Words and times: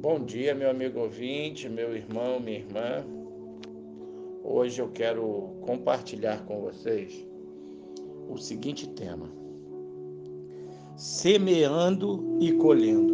Bom 0.00 0.20
dia, 0.20 0.54
meu 0.54 0.70
amigo 0.70 1.00
ouvinte, 1.00 1.68
meu 1.68 1.92
irmão, 1.92 2.38
minha 2.38 2.58
irmã. 2.58 3.04
Hoje 4.44 4.80
eu 4.80 4.88
quero 4.90 5.56
compartilhar 5.62 6.44
com 6.44 6.60
vocês 6.60 7.26
o 8.28 8.36
seguinte 8.36 8.88
tema: 8.90 9.28
semeando 10.96 12.38
e 12.38 12.52
colhendo. 12.52 13.12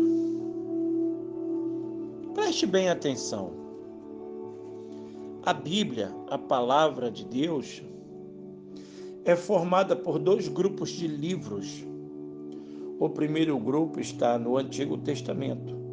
Preste 2.35 2.67
bem 2.67 2.91
atenção. 2.91 3.53
A 5.43 5.55
Bíblia, 5.55 6.15
a 6.29 6.37
palavra 6.37 7.11
de 7.11 7.25
Deus, 7.25 7.83
é 9.25 9.35
formada 9.35 9.97
por 9.97 10.19
dois 10.19 10.49
grupos 10.49 10.91
de 10.91 11.09
livros. 11.09 11.83
O 13.01 13.09
primeiro 13.09 13.59
grupo 13.59 13.99
está 14.01 14.39
no 14.39 14.59
Antigo 14.59 14.99
Testamento 14.99 15.84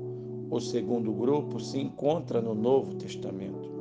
o 0.52 0.60
segundo 0.60 1.14
grupo 1.14 1.62
se 1.62 1.80
encontra 1.80 2.41
no 2.41 2.54
Novo 2.54 2.94
Testamento, 2.96 3.72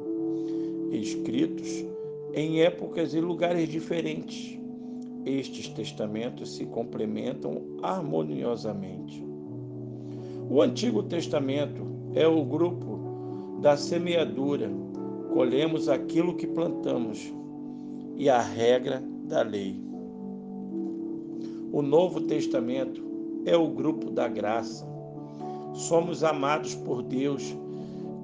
escritos 0.93 1.85
em 2.33 2.63
épocas 2.63 3.13
e 3.13 3.21
lugares 3.21 3.69
diferentes. 3.69 4.57
Estes 5.27 5.69
testamentos 5.69 6.55
se 6.55 6.65
complementam 6.65 7.61
harmoniosamente. 7.83 9.23
O 10.49 10.63
Antigo 10.63 11.03
Testamento 11.03 11.85
é 12.15 12.27
o 12.27 12.45
grupo 12.45 13.59
da 13.61 13.77
semeadura, 13.77 14.71
colhemos 15.35 15.89
aquilo 15.89 16.37
que 16.37 16.47
plantamos, 16.47 17.35
e 18.17 18.29
a 18.31 18.41
regra 18.41 19.03
da 19.25 19.43
lei. 19.43 19.83
O 21.73 21.83
Novo 21.83 22.21
Testamento 22.21 23.03
é 23.45 23.57
o 23.57 23.69
grupo 23.69 24.11
da 24.11 24.29
graça, 24.29 24.90
somos 25.73 26.25
amados 26.25 26.75
por 26.75 27.03
Deus, 27.03 27.55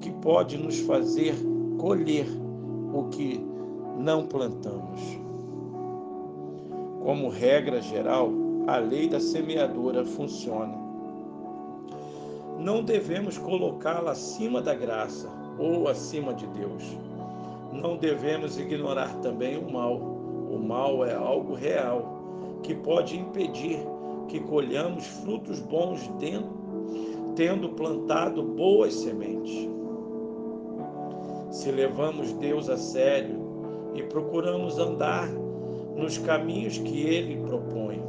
que 0.01 0.11
pode 0.11 0.57
nos 0.57 0.79
fazer 0.79 1.35
colher 1.77 2.27
o 2.93 3.05
que 3.09 3.43
não 3.97 4.25
plantamos. 4.27 5.01
Como 7.03 7.29
regra 7.29 7.81
geral, 7.81 8.31
a 8.67 8.77
lei 8.77 9.07
da 9.07 9.19
semeadura 9.19 10.05
funciona. 10.05 10.75
Não 12.59 12.83
devemos 12.83 13.37
colocá-la 13.37 14.11
acima 14.11 14.61
da 14.61 14.73
graça 14.73 15.29
ou 15.57 15.87
acima 15.87 16.33
de 16.33 16.45
Deus. 16.47 16.83
Não 17.71 17.97
devemos 17.97 18.57
ignorar 18.57 19.13
também 19.21 19.57
o 19.57 19.71
mal. 19.71 19.95
O 19.95 20.59
mal 20.59 21.05
é 21.05 21.13
algo 21.13 21.53
real 21.53 22.59
que 22.63 22.73
pode 22.73 23.17
impedir 23.17 23.79
que 24.27 24.39
colhamos 24.39 25.05
frutos 25.05 25.59
bons 25.59 26.07
dentro 26.19 26.66
tendo 27.37 27.69
plantado 27.69 28.41
boas 28.41 28.95
sementes. 28.95 29.69
Se 31.51 31.71
levamos 31.71 32.33
Deus 32.33 32.67
a 32.67 32.75
sério 32.75 33.91
e 33.93 34.01
procuramos 34.01 34.79
andar 34.79 35.29
nos 35.95 36.17
caminhos 36.17 36.79
que 36.79 37.03
Ele 37.03 37.37
propõe, 37.47 38.01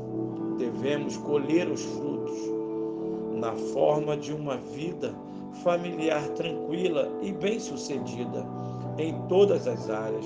devemos 0.56 1.18
colher 1.18 1.68
os 1.68 1.84
frutos 1.84 2.38
na 3.38 3.52
forma 3.52 4.16
de 4.16 4.32
uma 4.32 4.56
vida 4.56 5.14
familiar 5.62 6.26
tranquila 6.30 7.12
e 7.20 7.30
bem-sucedida 7.30 8.46
em 8.96 9.14
todas 9.28 9.68
as 9.68 9.90
áreas, 9.90 10.24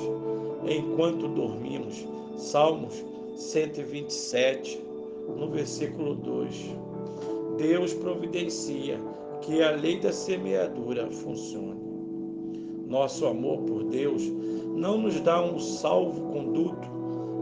enquanto 0.64 1.26
dormimos. 1.26 2.06
Salmos 2.36 3.04
127, 3.36 4.80
no 5.36 5.48
versículo 5.48 6.14
2. 6.14 6.91
Deus 7.56 7.92
providencia 7.94 8.98
que 9.40 9.62
a 9.62 9.72
lei 9.72 9.98
da 9.98 10.12
semeadura 10.12 11.10
funcione. 11.10 11.80
Nosso 12.86 13.26
amor 13.26 13.62
por 13.62 13.84
Deus 13.84 14.22
não 14.76 14.98
nos 14.98 15.20
dá 15.20 15.42
um 15.42 15.58
salvo-conduto 15.58 16.88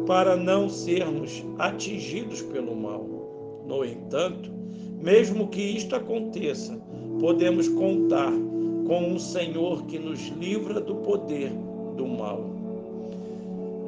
para 0.07 0.37
não 0.37 0.69
sermos 0.69 1.45
atingidos 1.59 2.43
pelo 2.43 2.75
mal. 2.75 3.07
No 3.67 3.85
entanto, 3.85 4.51
mesmo 5.01 5.49
que 5.49 5.61
isto 5.61 5.95
aconteça, 5.95 6.81
podemos 7.21 7.69
contar 7.69 8.33
com 8.87 9.13
um 9.13 9.19
Senhor 9.19 9.85
que 9.87 9.99
nos 9.99 10.29
livra 10.29 10.81
do 10.81 10.97
poder 10.97 11.53
do 11.97 12.07
mal. 12.07 12.45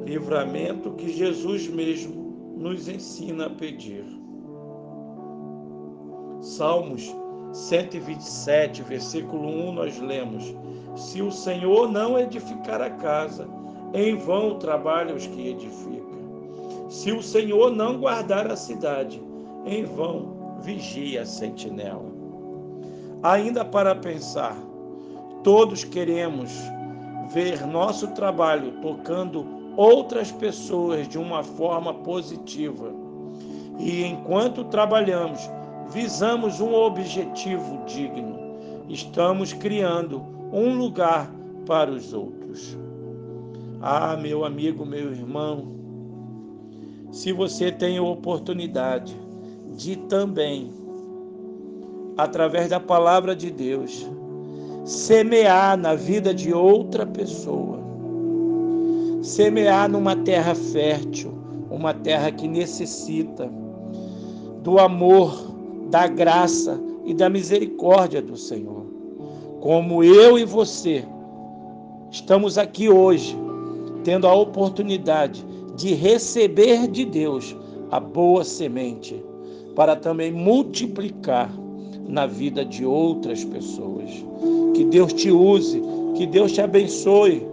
Livramento 0.05 0.91
que 0.91 1.11
Jesus 1.11 1.67
mesmo 1.67 2.55
nos 2.57 2.87
ensina 2.87 3.47
a 3.47 3.49
pedir. 3.49 4.22
Salmos 6.43 7.09
127, 7.53 8.83
versículo 8.83 9.47
1, 9.47 9.71
nós 9.71 9.97
lemos: 9.97 10.53
Se 10.93 11.21
o 11.21 11.31
Senhor 11.31 11.89
não 11.89 12.19
edificar 12.19 12.81
a 12.81 12.89
casa, 12.89 13.47
em 13.93 14.17
vão 14.17 14.59
trabalham 14.59 15.15
os 15.15 15.25
que 15.25 15.47
edificam. 15.47 16.89
Se 16.89 17.13
o 17.13 17.23
Senhor 17.23 17.71
não 17.71 17.97
guardar 17.97 18.51
a 18.51 18.57
cidade, 18.57 19.23
em 19.65 19.85
vão 19.85 20.57
vigia 20.59 21.21
a 21.21 21.25
sentinela. 21.25 22.11
Ainda 23.23 23.63
para 23.63 23.95
pensar, 23.95 24.57
todos 25.45 25.85
queremos 25.85 26.51
ver 27.31 27.65
nosso 27.65 28.09
trabalho 28.09 28.73
tocando 28.81 29.45
outras 29.77 30.29
pessoas 30.29 31.07
de 31.07 31.17
uma 31.17 31.41
forma 31.41 31.93
positiva. 31.93 32.91
E 33.79 34.03
enquanto 34.03 34.65
trabalhamos, 34.65 35.49
visamos 35.91 36.59
um 36.59 36.73
objetivo 36.73 37.83
digno. 37.85 38.39
Estamos 38.89 39.53
criando 39.53 40.23
um 40.51 40.75
lugar 40.75 41.33
para 41.65 41.91
os 41.91 42.13
outros. 42.13 42.77
Ah, 43.81 44.15
meu 44.15 44.45
amigo, 44.45 44.85
meu 44.85 45.11
irmão, 45.11 45.73
se 47.11 47.31
você 47.31 47.71
tem 47.71 47.97
a 47.97 48.03
oportunidade 48.03 49.15
de 49.75 49.95
também, 49.95 50.71
através 52.17 52.69
da 52.69 52.79
palavra 52.79 53.35
de 53.35 53.51
Deus, 53.51 54.07
semear 54.85 55.77
na 55.77 55.95
vida 55.95 56.33
de 56.33 56.53
outra 56.53 57.05
pessoa, 57.05 57.79
semear 59.21 59.89
numa 59.89 60.15
terra 60.15 60.53
fértil, 60.53 61.33
uma 61.69 61.93
terra 61.93 62.31
que 62.31 62.47
necessita 62.47 63.49
do 64.61 64.79
amor 64.79 65.52
da 65.93 66.07
graça 66.07 66.81
e 67.05 67.13
da 67.13 67.29
misericórdia 67.29 68.19
do 68.19 68.35
Senhor. 68.35 68.83
Como 69.61 70.03
eu 70.03 70.39
e 70.39 70.43
você 70.43 71.05
estamos 72.09 72.57
aqui 72.57 72.89
hoje, 72.89 73.37
tendo 74.03 74.25
a 74.25 74.33
oportunidade 74.33 75.45
de 75.75 75.93
receber 75.93 76.87
de 76.87 77.05
Deus 77.05 77.55
a 77.91 77.99
boa 77.99 78.43
semente, 78.43 79.23
para 79.75 79.95
também 79.95 80.31
multiplicar 80.31 81.53
na 82.07 82.25
vida 82.25 82.65
de 82.65 82.83
outras 82.83 83.45
pessoas. 83.45 84.09
Que 84.73 84.85
Deus 84.85 85.13
te 85.13 85.29
use, 85.29 85.79
que 86.15 86.25
Deus 86.25 86.53
te 86.53 86.61
abençoe 86.61 87.45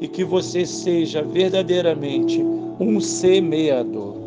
e 0.00 0.08
que 0.08 0.24
você 0.24 0.64
seja 0.64 1.22
verdadeiramente 1.22 2.42
um 2.80 2.98
semeador. 3.00 4.21